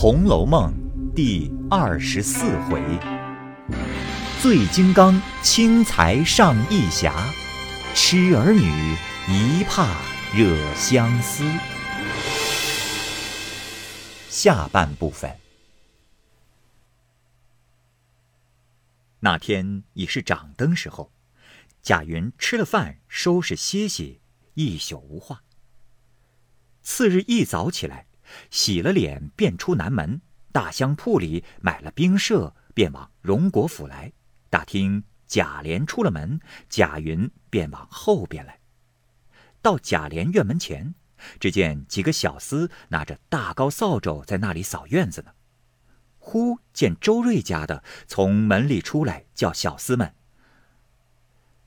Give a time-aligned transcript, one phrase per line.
[0.00, 0.72] 红楼梦》
[1.12, 2.80] 第二十四回：
[4.40, 7.12] 醉金刚轻财上义侠，
[7.96, 8.94] 痴儿女
[9.26, 9.96] 一怕
[10.32, 11.42] 惹相思。
[14.28, 15.36] 下半部分。
[19.18, 21.10] 那天已是掌灯时候，
[21.82, 24.20] 贾云吃了饭，收拾歇息，
[24.54, 25.42] 一宿无话。
[26.82, 28.06] 次日一早起来，
[28.50, 30.20] 洗了脸，便出南门，
[30.52, 34.12] 大香铺里买了冰舍，便往荣国府来。
[34.50, 38.58] 打听贾琏出了门，贾云便往后边来。
[39.60, 40.94] 到贾琏院门前，
[41.40, 45.32] 只见几个小厮拿着大高扫帚在那里扫院子呢。
[46.18, 50.14] 忽见周瑞家的从门里出来，叫小厮们：“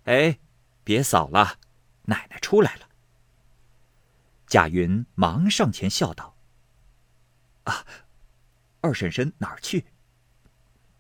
[0.06, 0.40] 哎，
[0.84, 1.58] 别扫了，
[2.04, 2.88] 奶奶出来了。”
[4.48, 6.31] 贾云忙上前笑道
[7.72, 7.86] ：“啊，
[8.82, 9.86] 二婶婶哪儿去？”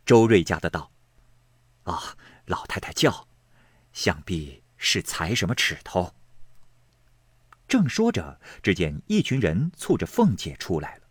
[0.05, 0.91] 周瑞家的道
[1.84, 2.15] ：“啊，
[2.46, 3.27] 老太太叫，
[3.91, 6.15] 想必是裁什么尺头。”
[7.68, 11.04] 正说着，只见一群人簇着凤姐出来了。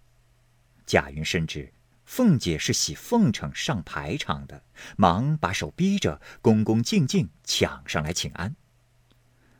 [0.86, 1.72] 贾云深知
[2.04, 4.64] 凤姐是喜奉承上排场的，
[4.96, 8.56] 忙把手逼着，恭恭敬敬抢上来请安。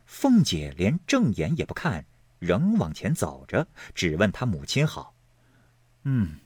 [0.07, 2.07] 凤姐连正眼也不看。
[2.41, 5.15] 仍往前走着，只问她母亲好。
[6.05, 6.37] 嗯，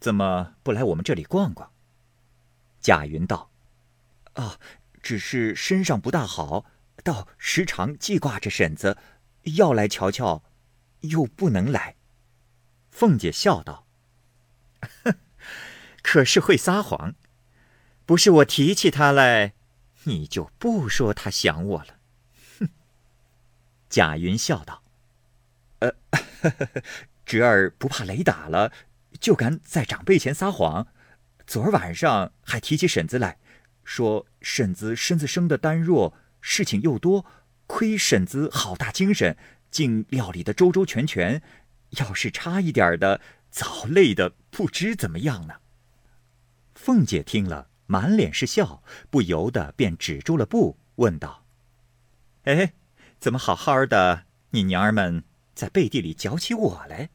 [0.00, 1.70] 怎么不来我们这里逛逛？
[2.80, 3.50] 贾云道
[4.34, 4.58] ：“啊，
[5.02, 6.64] 只是身上不大好，
[7.04, 8.98] 倒时常记挂着婶子，
[9.56, 10.42] 要来瞧瞧，
[11.00, 11.96] 又不能来。”
[12.90, 13.86] 凤姐笑道：“，
[16.02, 17.14] 可是会撒谎。
[18.04, 19.54] 不是我提起他来，
[20.04, 21.98] 你就不说他想我了。”
[22.58, 22.68] 哼。
[23.88, 24.82] 贾云笑道。
[25.78, 25.94] 呃，
[27.24, 28.72] 侄儿不怕雷打了，
[29.22, 30.88] 就敢在长辈前撒谎。
[31.46, 33.38] 昨儿晚上还提起婶子来，
[33.84, 37.24] 说婶子身子生的单弱，事情又多，
[37.68, 39.36] 亏婶子好大精神，
[39.70, 41.40] 竟料理的周周全全。
[41.90, 45.54] 要是差一点的，早累的不知怎么样呢。
[46.74, 51.44] 凤姐听了，满脸是笑，不由得便止住了步，问道
[52.44, 52.72] ：“哎，
[53.20, 55.22] 怎么好好的，你娘儿们？”
[55.54, 57.10] 在背地里搅起我来。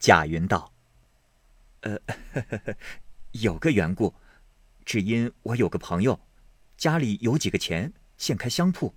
[0.00, 0.72] 贾云道
[1.80, 1.98] ：“呃，
[3.32, 4.14] 有个缘故，
[4.84, 6.18] 只因我有个朋友，
[6.76, 8.94] 家里有几个钱，现开香铺。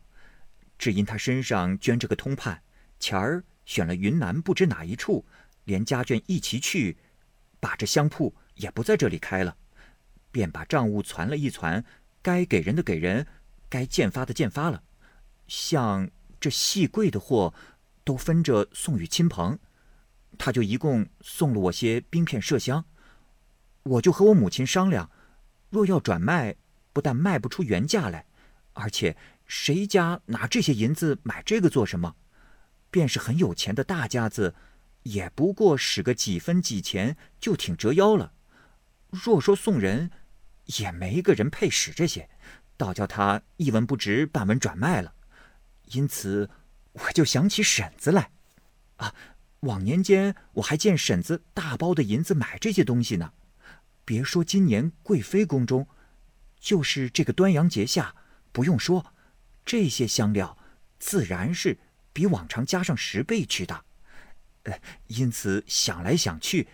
[0.77, 2.63] 只因他身上捐着个通判，
[2.99, 5.25] 钱儿选了云南不知哪一处，
[5.65, 6.97] 连家眷一齐去，
[7.59, 9.55] 把这香铺也不在这里开了，
[10.31, 11.85] 便把账务攒了一攒，
[12.21, 13.27] 该给人的给人，
[13.69, 14.83] 该建发的建发了。
[15.47, 16.09] 像
[16.39, 17.53] 这细贵的货。”
[18.03, 19.59] 都分着送与亲朋，
[20.37, 22.85] 他就一共送了我些冰片麝香，
[23.83, 25.09] 我就和我母亲商量，
[25.69, 26.55] 若要转卖，
[26.93, 28.25] 不但卖不出原价来，
[28.73, 29.15] 而且
[29.45, 32.15] 谁家拿这些银子买这个做什么？
[32.89, 34.55] 便是很有钱的大家子，
[35.03, 38.33] 也不过使个几分几钱就挺折腰了。
[39.09, 40.11] 若说送人，
[40.65, 42.29] 也没个人配使这些，
[42.77, 45.13] 倒叫他一文不值，半文转卖了。
[45.85, 46.49] 因此。
[46.93, 48.31] 我就想起婶子来，
[48.97, 49.15] 啊，
[49.61, 53.33] 往年间我还见婶子大包的银子买这些东西呢。
[54.03, 55.87] 别说今年贵妃宫中，
[56.59, 58.15] 就是这个端阳节下，
[58.51, 59.13] 不用说，
[59.63, 60.57] 这些香料
[60.99, 61.77] 自然是
[62.11, 63.85] 比往常加上十倍去的。
[64.63, 66.67] 呃，因此想来想去，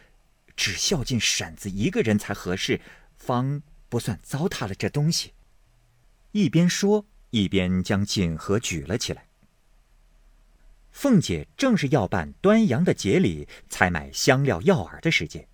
[0.56, 2.82] 只孝敬婶子一个人才合适，
[3.16, 5.34] 方不算糟蹋了这东西。
[6.32, 9.27] 一边说，一边将锦盒举了起来。
[10.98, 15.48] 凤姐正是要办端阳的节礼，采买香料药饵的时间，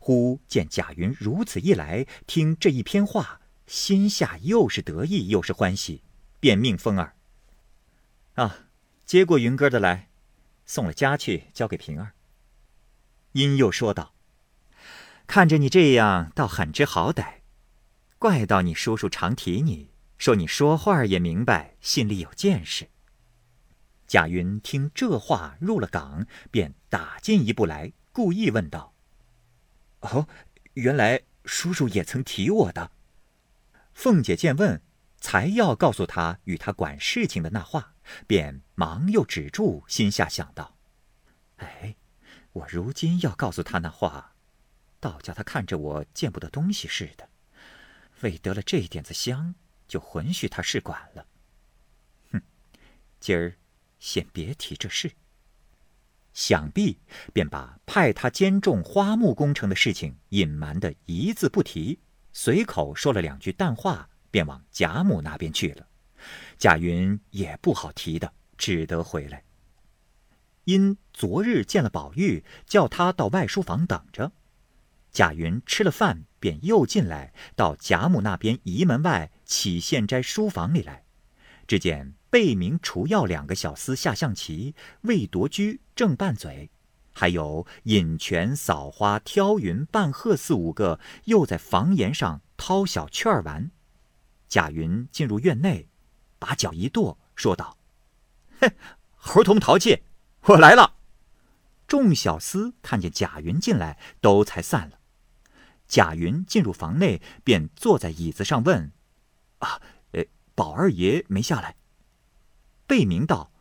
[0.00, 6.00] 忽见贾云如此一来，听这一篇话，心下又是得意又是欢喜，
[6.40, 7.14] 便命凤儿
[8.36, 8.60] ：“啊，
[9.04, 10.08] 接过云哥的来，
[10.64, 12.12] 送了家去，交给平儿。”
[13.32, 14.14] 因又说道
[15.28, 17.40] ：“看着你这样，倒很知好歹，
[18.18, 22.88] 怪到你叔叔常提你，说你说话也明白，心里有见识。”
[24.08, 28.94] 贾云听这话入了港，便打进一步来，故意问道
[30.00, 30.26] ：“哦，
[30.72, 32.90] 原来叔叔也曾提我的。”
[33.92, 34.80] 凤姐见问，
[35.20, 37.94] 才要告诉他与他管事情的那话，
[38.26, 40.74] 便忙又止住，心下想到
[41.58, 41.94] ：“哎，
[42.54, 44.32] 我如今要告诉他那话，
[45.00, 47.28] 倒叫他看着我见不得东西似的。
[48.22, 49.54] 为得了这一点子香，
[49.86, 51.26] 就允许他试管了。
[52.32, 52.40] 哼，
[53.20, 53.54] 今儿。
[53.98, 55.10] 先别提这事。
[56.34, 56.98] 想必
[57.32, 61.98] 便把派他监种花木工程的事情隐瞒的一字不提，
[62.32, 65.86] 随口说了两句淡话，便往贾母那边去了。
[66.56, 69.42] 贾云也不好提的，只得回来。
[70.64, 74.30] 因昨日见了宝玉，叫他到外书房等着。
[75.10, 81.04] 贾云吃了饭，便又进来，到贾母那边仪门外起献斋书房里来。
[81.68, 86.70] 只见贝明、除药两个小厮下象棋，魏夺居正拌嘴，
[87.12, 93.70] 还有引泉、扫花、挑云、半鹤四五个，又在房檐上掏小雀儿玩。
[94.48, 95.88] 贾云进入院内，
[96.38, 97.76] 把脚一跺，说道
[98.60, 98.72] ：“哼，
[99.14, 100.02] 猴童淘气，
[100.44, 100.94] 我来了。”
[101.86, 104.98] 众小厮看见贾云进来，都才散了。
[105.86, 108.92] 贾云进入房内，便坐在椅子上问
[109.60, 109.82] ：“啊，
[110.58, 111.76] 宝二爷没下来？”
[112.88, 113.52] 贝明道：“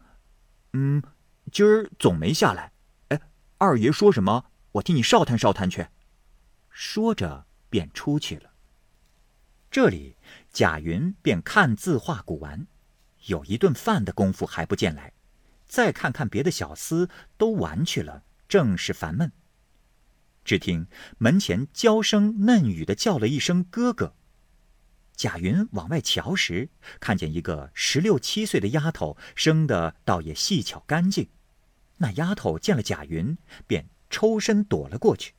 [0.73, 1.03] 嗯，
[1.51, 2.71] 今儿总没下来。
[3.09, 3.21] 哎，
[3.59, 4.45] 二爷说什么？
[4.71, 5.89] 我替你少探少探去。”
[6.71, 8.49] 说着便出去了。
[9.69, 10.17] 这里
[10.51, 12.65] 贾云便看字画古玩，
[13.27, 15.13] 有一顿饭的功夫还不见来。
[15.67, 17.07] 再看看别的小厮
[17.38, 19.31] 都玩去了，正是烦闷。
[20.44, 20.88] 只听
[21.19, 24.15] 门前娇声嫩语的叫了一声“哥哥”。
[25.17, 26.69] 贾云往外瞧时，
[26.99, 31.27] 看见一个十六七岁的丫头，生的倒也细巧干净。
[31.97, 33.35] 那丫头见了贾云，
[33.65, 35.33] 便抽身躲了过去。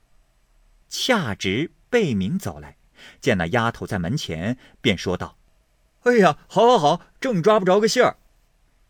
[0.89, 2.77] 恰值贝明走来，
[3.21, 5.39] 见那丫头在门前，便说道
[6.03, 8.17] ：“哎呀，好，好，好，正抓不着个信儿。”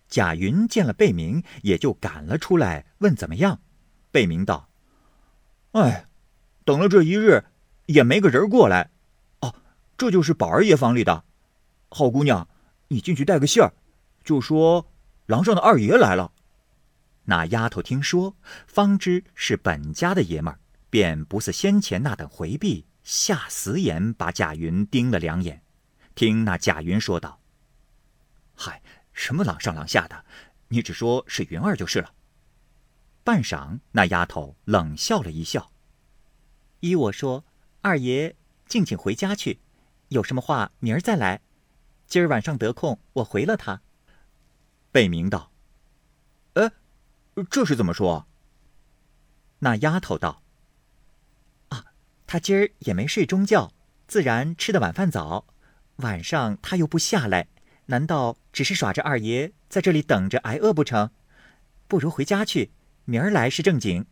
[0.08, 3.60] 贾云见了贝明，也就赶了出来，问怎么样。
[4.10, 4.70] 贝明道
[5.72, 6.06] ：“哎。”
[6.64, 7.44] 等了这一日，
[7.86, 8.90] 也没个人过来。
[9.98, 11.24] 这就是宝二爷房里的。
[11.90, 12.48] 好姑娘，
[12.86, 13.74] 你进去带个信儿，
[14.24, 14.90] 就说
[15.26, 16.32] 廊上的二爷来了。
[17.24, 18.36] 那丫头听说，
[18.66, 25.62] 方知是本家的爷们儿，便不似先前那等回避，下死眼把贾云盯了两眼。
[26.14, 27.40] 听那贾云说道
[28.54, 28.80] ：“嗨，
[29.12, 30.24] 什么廊上廊下的，
[30.68, 32.12] 你只说是云儿就是了。”
[33.24, 35.70] 半晌，那丫头冷笑了一笑。
[36.80, 37.44] 依我说，
[37.82, 38.36] 二爷
[38.66, 39.60] 静静回家去，
[40.08, 41.40] 有什么话明儿再来。
[42.06, 43.82] 今儿晚上得空，我回了他。
[44.90, 45.52] 贝明道
[46.54, 46.70] ：“哎，
[47.50, 48.26] 这是怎么说？”
[49.60, 50.42] 那丫头道
[51.68, 51.84] ：“啊，
[52.26, 53.72] 他今儿也没睡中觉，
[54.06, 55.46] 自然吃的晚饭早。
[55.96, 57.48] 晚上他又不下来，
[57.86, 61.10] 难道只是耍着二爷在这里等着挨饿不成？
[61.86, 62.70] 不如回家去，
[63.04, 64.06] 明儿来是正经。”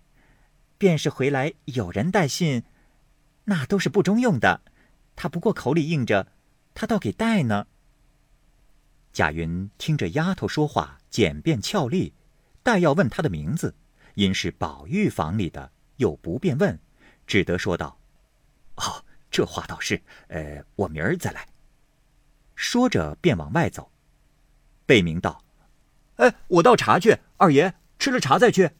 [0.78, 2.62] 便是回来有人带信，
[3.44, 4.60] 那都是不中用的。
[5.16, 6.28] 他不过口里应着，
[6.74, 7.66] 他倒给带呢。
[9.12, 12.12] 贾云听着丫头说话简便俏丽，
[12.62, 13.74] 待要问她的名字，
[14.14, 16.78] 因是宝玉房里的，又不便问，
[17.26, 17.98] 只得说道
[18.76, 21.48] ：“哦，这话倒是，呃，我明儿再来。”
[22.54, 23.90] 说着便往外走。
[24.84, 25.42] 贝明道
[26.16, 28.70] ：“哎，我倒茶去，二爷吃了茶再去。”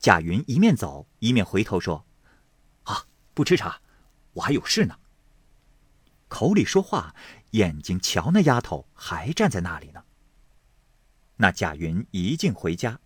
[0.00, 2.04] 贾云一面走一面回头说
[2.82, 3.80] ：“啊，不吃茶，
[4.32, 4.98] 我还有事呢。”
[6.32, 7.14] 口里说话，
[7.50, 10.02] 眼睛瞧那丫头还站在那里呢。
[11.36, 13.00] 那贾云一径回家，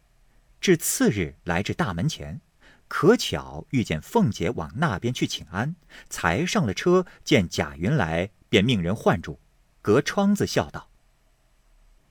[0.60, 2.40] 至次日来至大门前，
[2.86, 5.74] 可巧遇见凤姐往那边去请安，
[6.08, 9.40] 才上了车，见贾云来，便命人唤住，
[9.82, 10.88] 隔窗子笑道：“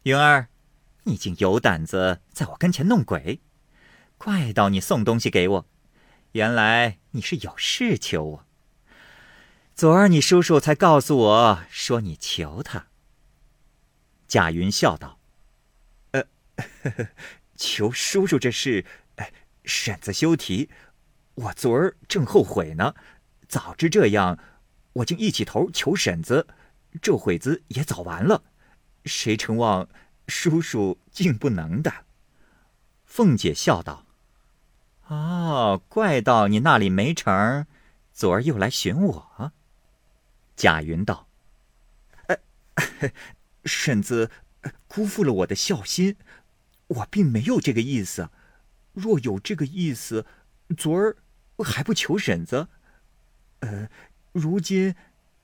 [0.03, 0.49] 云儿，
[1.03, 3.39] 你竟有胆子在我跟前弄鬼！”
[4.19, 5.65] 怪到你送东西给我，
[6.33, 8.44] 原来你是有事求我。
[9.75, 12.87] 昨儿你叔叔才告诉我说你求他。
[14.25, 15.19] 贾云笑道
[16.11, 17.07] ：“呃，呵 呵
[17.57, 18.85] 求叔叔这事，
[19.17, 19.33] 哎
[19.65, 20.69] 婶子休提。
[21.33, 22.95] 我昨儿正后悔呢，
[23.49, 24.39] 早知这样，
[24.93, 26.47] 我竟一起头求婶子，
[27.01, 28.43] 这会子也早完了。
[29.03, 29.89] 谁成望
[30.29, 32.05] 叔叔竟不能的？”
[33.03, 34.05] 凤姐笑道。
[35.07, 37.67] 哦，怪到你那里没成，
[38.13, 39.51] 昨儿又来寻我。
[40.55, 41.27] 贾云道
[42.27, 42.37] ：“呃，
[43.65, 44.31] 婶子
[44.87, 46.15] 辜负了我的孝心，
[46.87, 48.29] 我并没有这个意思。
[48.93, 50.25] 若有这个意思，
[50.77, 51.17] 昨儿
[51.63, 52.69] 还不求婶子。
[53.59, 53.89] 呃，
[54.31, 54.95] 如今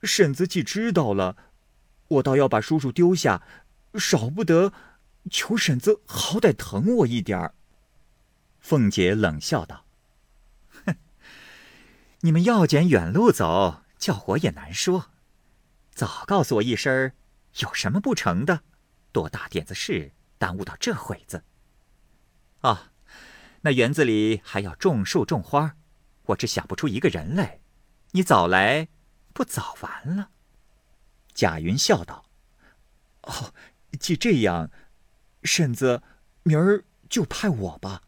[0.03, 1.35] 婶子既知道了，
[2.07, 3.43] 我倒要把叔叔丢下，
[3.95, 4.71] 少不得
[5.29, 7.53] 求婶子好歹疼我一点儿。”
[8.61, 9.85] 凤姐冷笑道
[10.85, 10.95] ：“哼，
[12.21, 15.11] 你们要捡远路走，叫我也难说。
[15.91, 17.13] 早告诉我一声，
[17.59, 18.63] 有什么不成的？
[19.11, 21.43] 多大点子事，耽误到这会子？
[22.61, 22.91] 啊，
[23.61, 25.75] 那园子里还要种树种花，
[26.23, 27.59] 我只想不出一个人来。
[28.11, 28.87] 你早来，
[29.33, 30.31] 不早完了。”
[31.35, 32.25] 贾云笑道
[33.21, 33.53] ：“哦，
[33.99, 34.71] 既这样，
[35.43, 36.01] 婶子，
[36.41, 38.01] 明儿就派我吧。”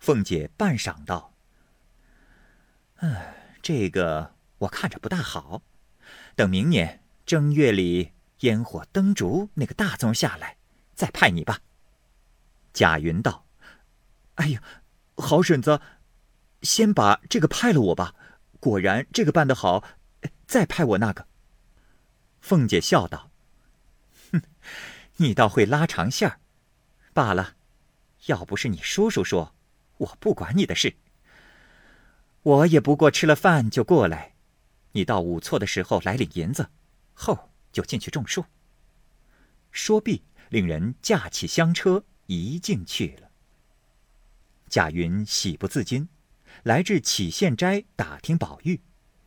[0.00, 1.32] 凤姐半晌道
[3.00, 3.16] ：“嗯，
[3.62, 5.62] 这个我看着不大好。
[6.34, 10.56] 等明年正月里烟火灯烛那个大宗下来，
[10.94, 11.60] 再派你吧。”
[12.72, 13.44] 贾云道
[14.36, 14.62] ：“哎呀，
[15.16, 15.80] 好婶子，
[16.62, 18.14] 先把这个派了我吧。
[18.58, 19.84] 果然这个办得好，
[20.46, 21.26] 再派我那个。”
[22.40, 23.30] 凤姐笑道
[24.32, 24.42] ：“哼，
[25.16, 26.40] 你倒会拉长线儿。
[27.12, 27.54] 罢了，
[28.26, 29.54] 要不是你叔叔说，
[29.98, 30.94] 我不管你的事。
[32.42, 34.34] 我也不过吃了饭就过来，
[34.92, 36.68] 你到午错的时候来领银子，
[37.14, 38.44] 后就进去种树。”
[39.72, 42.04] 说毕，令人架起香车。
[42.32, 43.28] 一径去了。
[44.68, 46.08] 贾云喜不自禁，
[46.62, 48.80] 来至启县斋打听宝玉，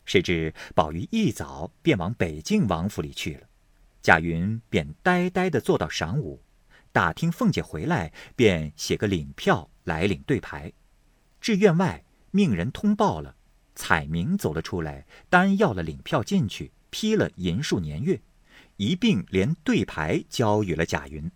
[0.05, 3.50] 谁知宝玉一早便往北静王府里去了。
[4.01, 6.41] 贾云便呆呆地坐到晌午，
[6.93, 10.72] 打听凤姐回来，便写个领票来领对牌。
[11.41, 13.36] 至院外，命人通报了，
[13.75, 18.22] 彩明走了出来，单要了领票进去，批了银数年月，
[18.77, 21.32] 一并连对牌交与了贾云。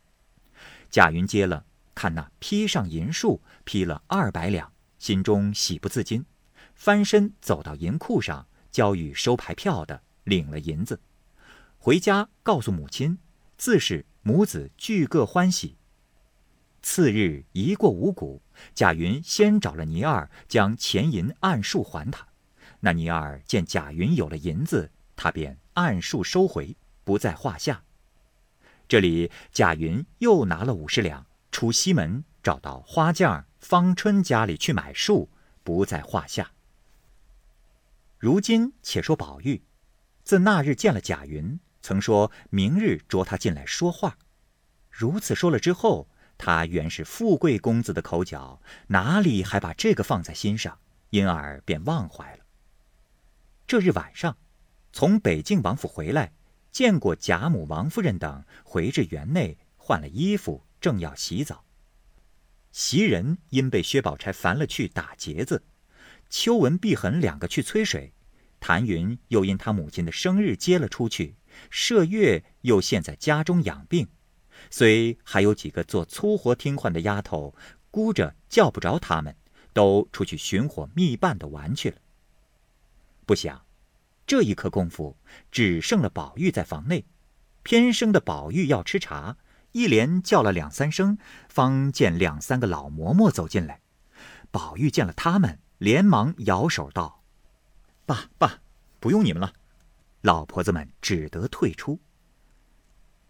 [0.89, 1.65] 贾云接了，
[1.95, 6.23] 看那批上银数，批了二百两，心中喜不自禁，
[6.75, 10.99] 翻身走到银库上，交与收牌票的，领了银子，
[11.79, 13.17] 回家告诉母亲，
[13.57, 15.75] 自是母子俱各欢喜。
[16.83, 18.41] 次日一过五谷，
[18.75, 22.26] 贾云先找了倪二，将钱银按数还他。
[22.79, 27.83] 那倪二见贾云有了银子，他便按数收回，不在话下。
[28.87, 35.29] 这里贾云又拿了五十两，出西门找到花匠方春家里去买树，
[35.63, 36.51] 不在话下。
[38.17, 39.61] 如今且说宝玉，
[40.23, 44.17] 自那日见了贾云，曾说明日捉他进来说话。
[44.89, 46.07] 如此说了之后，
[46.37, 50.79] 他原是富贵公子的口角，哪里还把这个放在心上，
[51.09, 52.46] 因而便忘怀了。
[53.67, 54.37] 这日晚上，
[54.93, 56.31] 从北静王府回来。
[56.71, 61.65] 见过贾母、王夫人等，回至园内换了衣服，正要洗澡。
[62.71, 65.57] 袭人因被薛宝钗烦了，去打结子；
[66.29, 68.13] 秋纹、碧痕两个去催水；
[68.61, 71.33] 谭云又因他母亲的生日接了出去；
[71.69, 74.07] 麝月又现在家中养病。
[74.69, 77.53] 虽还有几个做粗活听唤的丫头，
[77.91, 79.35] 估着叫不着他们，
[79.73, 81.97] 都出去寻伙觅伴的玩去了。
[83.27, 83.65] 不想。
[84.25, 85.15] 这一刻功夫，
[85.51, 87.05] 只剩了宝玉在房内。
[87.61, 89.37] 偏生的宝玉要吃茶，
[89.73, 91.17] 一连叫了两三声，
[91.47, 93.81] 方见两三个老嬷嬷走进来。
[94.49, 97.23] 宝玉见了他们，连忙摇手道
[98.07, 98.61] ：“爸爸，
[98.99, 99.53] 不用你们了。”
[100.21, 101.99] 老婆子们只得退出。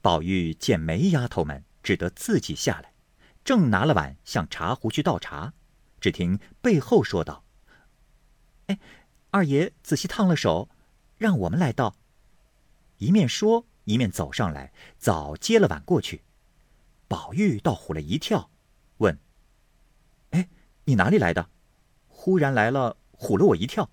[0.01, 2.93] 宝玉见没丫头们，只得自己下来，
[3.43, 5.53] 正拿了碗向茶壶去倒茶，
[5.99, 7.43] 只听背后说道
[8.67, 8.79] ：“哎，
[9.37, 10.69] 二爷仔细烫了手。”
[11.17, 11.95] 让我们来倒。
[12.99, 16.21] 一面说，一面走上来，早接了碗过去。
[17.07, 18.51] 宝玉倒唬了一跳，
[18.97, 19.17] 问
[20.29, 20.47] ：“哎，
[20.85, 21.49] 你哪里来的？
[22.07, 23.89] 忽然来了，唬了我一跳。”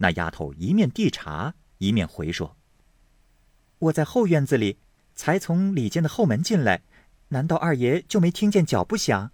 [0.00, 2.56] 那丫头一面递茶，一面回说
[3.88, 4.78] ：“我在后院子里，
[5.14, 6.82] 才从里间的后门进来，
[7.28, 9.30] 难道二爷就没听见脚步响？”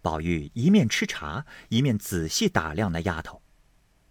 [0.00, 3.42] 宝玉一面吃茶，一面仔细打量那丫头。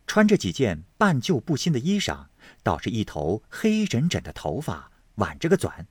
[0.07, 2.27] 穿着几件半旧不新的衣裳，
[2.61, 5.85] 倒是一头黑枕枕的头发，挽着个纂，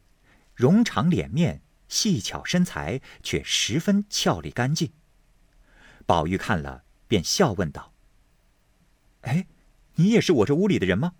[0.54, 4.92] 容长脸面，细巧身材，却十分俏丽干净。
[6.06, 7.92] 宝玉看了，便笑问道
[9.22, 9.46] ：“哎，
[9.96, 11.14] 你也是我这屋里的人吗？”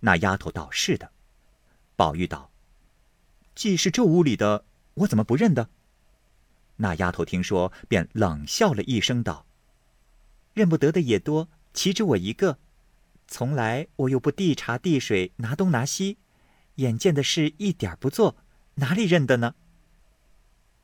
[0.00, 1.10] 那丫头道：“是的。”
[1.96, 2.50] 宝玉道
[3.54, 5.70] ：“既是这屋里的，我怎么不认得？”
[6.76, 9.46] 那丫头听说，便冷笑了一声，道
[10.52, 12.58] ：“认不得的也多。”岂止我一个？
[13.28, 16.16] 从来我又不递茶递水，拿东拿西，
[16.76, 18.36] 眼见的事一点不做，
[18.76, 19.54] 哪里认得呢？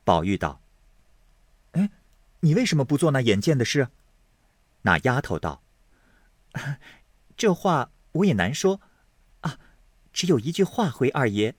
[0.03, 0.61] 宝玉道
[1.73, 1.89] ：“哎，
[2.41, 3.87] 你为什么不做那眼见的事？”
[4.83, 5.63] 那丫头道
[7.35, 8.79] ：“这话我也难说，
[9.41, 9.57] 啊，
[10.13, 11.55] 只有一句话回二爷。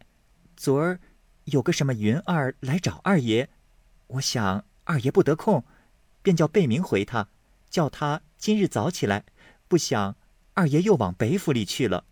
[0.56, 1.00] 昨儿
[1.46, 3.48] 有个什么云儿来找二爷，
[4.06, 5.64] 我想二爷不得空，
[6.22, 7.28] 便叫贝明回他，
[7.68, 9.24] 叫他。”今日早起来，
[9.68, 10.18] 不想
[10.52, 12.04] 二爷又往北府里去了。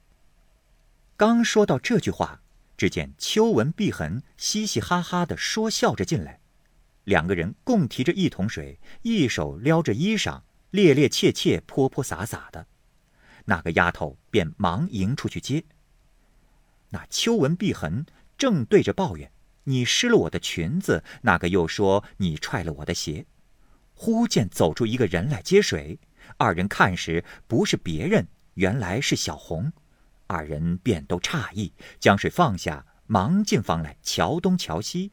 [1.15, 2.41] 刚说到这句话，
[2.75, 6.41] 只见秋纹碧痕嘻嘻哈哈的说笑着进来。
[7.05, 12.67] 两个人共提着一桶水，一手撩着衣裳，趔趔趄趄、泼泼洒洒的。
[13.45, 15.63] 那个丫头便忙迎出去接。
[16.89, 18.07] 那秋纹碧痕
[18.39, 19.31] 正对着抱怨
[19.65, 23.27] ：“你湿了我的裙子。”那个又说：“你踹了我的鞋。”
[23.95, 26.01] 忽见走出一个人来接水，
[26.43, 29.73] 二人看时不是别人，原来是小红。
[30.27, 35.13] 二人便都诧异，将水放下，忙进房来瞧东瞧西，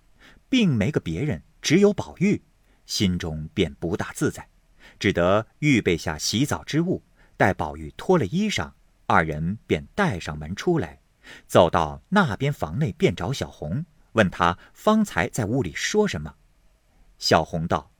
[0.50, 2.42] 并没个别人，只有宝玉，
[2.88, 4.50] 心中便不大自在，
[4.98, 7.04] 只得预备下洗澡之物。
[7.38, 8.72] 待宝玉脱了衣裳，
[9.06, 11.00] 二人便带上门出来，
[11.46, 16.34] 走到那边房内，便找小红，问他方才在屋里说什么。
[17.20, 17.92] 小红道：“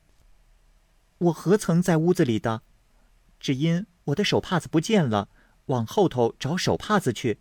[1.18, 2.62] 我何曾在屋子里的？
[3.40, 5.30] 只因我的手帕子不见了，
[5.66, 7.40] 往后头找手帕子去。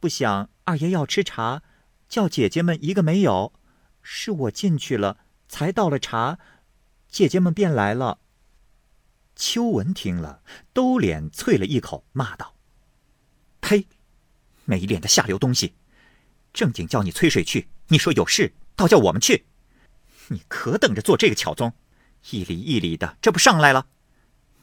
[0.00, 1.62] 不想二爷要吃茶，
[2.08, 3.52] 叫姐姐们一个没有，
[4.02, 6.38] 是我进去了，才倒了茶，
[7.08, 8.18] 姐姐们便来了。”
[9.36, 12.54] 秋文听了，兜脸啐了一口，骂道
[13.60, 13.86] ：“呸！
[14.64, 15.74] 没脸的下流东西！
[16.52, 19.46] 正经叫你催水去，你说有事，倒叫我们去。
[20.28, 21.72] 你可等着做这个巧宗，
[22.30, 23.88] 一里一里的，这不上来了？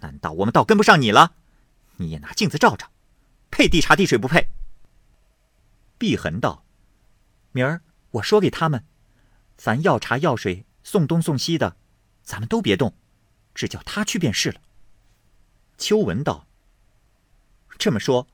[0.01, 1.34] 难道我们倒跟不上你了？
[1.98, 2.91] 你也拿镜子照照，
[3.50, 4.50] 配递茶递水不配？”
[5.98, 6.65] 碧痕道
[7.53, 7.81] ：“明儿
[8.12, 8.84] 我说给他们，
[9.58, 11.77] 凡要茶要水送东送西的，
[12.24, 12.93] 咱们都别动。”
[13.53, 14.62] 只叫他去便是了。
[15.77, 16.48] 秋文道
[17.77, 18.27] ：“这么说，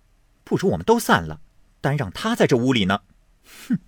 [0.43, 1.41] 不如我们都散了，
[1.81, 3.01] 单让他在这屋里呢。”
[3.67, 3.79] 哼！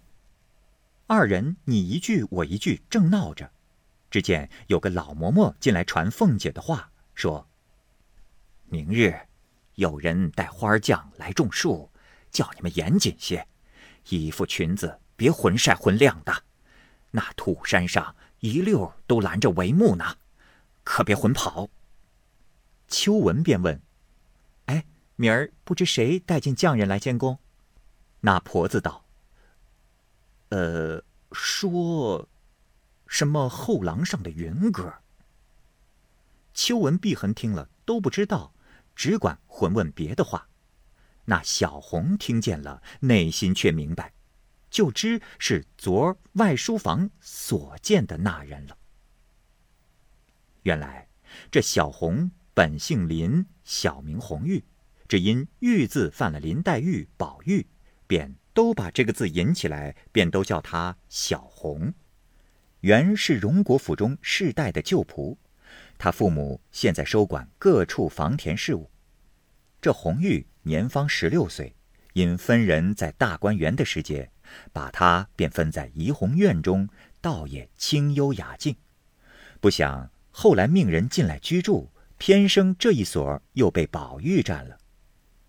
[1.06, 3.52] 二人你一句我一句，正闹着，
[4.10, 7.48] 只见有个老嬷嬷进来传凤姐的话，说
[8.72, 9.20] ：“明日
[9.76, 11.90] 有人带花匠来种树，
[12.32, 13.48] 叫你们严谨些，
[14.10, 16.44] 衣服裙子别混晒混晾的。
[17.12, 20.18] 那土山上一溜都拦着帷幕呢。”
[20.84, 21.70] 可别混跑。
[22.88, 23.80] 秋文便问
[24.66, 24.86] ：“哎，
[25.16, 27.38] 明儿不知谁带进匠人来监工？”
[28.22, 29.06] 那婆子道
[30.50, 32.28] ：“呃，说
[33.06, 34.96] 什么后廊上的云哥。”
[36.56, 38.52] 秋文、碧痕听了都不知道，
[39.00, 40.50] 只管混问别的话。
[41.24, 44.12] 那小红听见了，内心却明白，
[44.70, 48.78] 就知是昨儿外书房所见的那人了。
[50.64, 51.08] 原来
[51.50, 54.66] 这小红本姓林，小名红玉，
[55.08, 57.66] 只因“玉”字犯了林黛玉、宝玉，
[58.06, 61.94] 便都把这个字引起来，便都叫她小红。
[62.82, 65.38] 原是荣国府中世代的旧仆，
[66.00, 68.90] 他父母现在收管各处房田事务。
[69.80, 71.76] 这红玉年方十六岁，
[72.14, 74.32] 因分人在大观园的时节，
[74.74, 76.90] 把他便分在怡红院中，
[77.22, 78.76] 倒也清幽雅静。
[79.60, 80.10] 不想。
[80.32, 84.78] 后来命人进来居住，偏生这一所又被宝玉占了。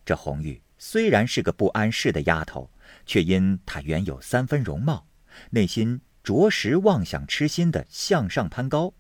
[0.05, 2.69] 这红玉虽然是个不谙世的丫头，
[3.07, 5.07] 却因她原有三分容貌，
[5.51, 8.93] 内心着实妄想痴心的向上攀高，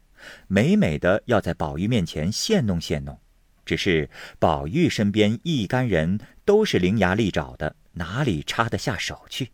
[0.48, 3.20] 美美的要在宝玉面前现弄现弄。
[3.64, 9.52] 只是宝玉身边一干人都是伶牙俐爪的，哪里插得下手去？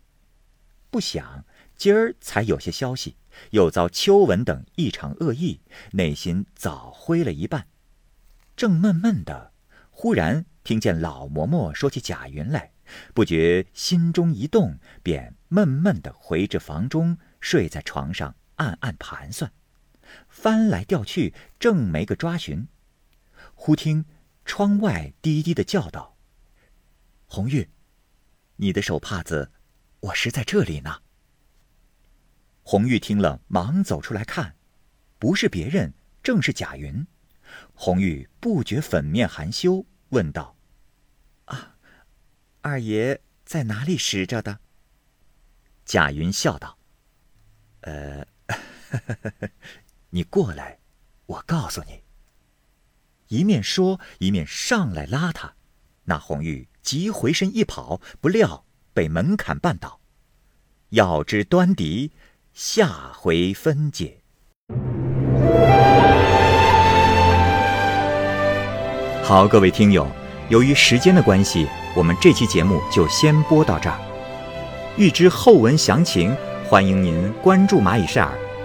[0.89, 3.17] 不想今儿才有些消息。
[3.51, 7.67] 又遭秋文等一场恶意，内心早灰了一半。
[8.55, 9.51] 正闷闷的，
[9.91, 12.71] 忽然听见老嬷嬷说起贾云来，
[13.13, 19.51] 不觉心中一动，便闷闷的回至房中，睡在床上，暗暗盘算，
[20.37, 22.67] 翻来调去，正没个抓寻。
[23.55, 24.05] 忽听
[24.45, 26.15] 窗外低低的叫道
[27.25, 27.67] ：“红玉，
[28.57, 29.51] 你的手帕子，
[29.99, 31.01] 我是在这里呢。”
[32.61, 34.55] 红玉听了，忙走出来看，
[35.17, 37.07] 不是别人，正是贾云。
[37.73, 40.55] 红玉不觉粉面含羞，问道
[41.45, 41.77] ：“啊，
[42.61, 44.59] 二爷在哪里拾着的？”
[45.83, 46.77] 贾云笑道
[47.81, 48.27] ：“呃，
[50.09, 50.79] 你过来，
[51.25, 52.01] 我告诉你。”
[53.29, 55.53] 一面说，一面上来拉他。
[56.05, 59.99] 那红玉急回身一跑，不料被门槛绊倒。
[60.89, 62.11] 要知端倪。
[62.53, 64.17] 下回分解。
[69.21, 70.09] 好，各位听友，
[70.49, 73.99] 由于时间的关系，我们这期节目就先播到这儿。
[74.97, 76.35] 欲知后文详情，
[76.67, 78.35] 欢迎您关注蚂蚁晒尔，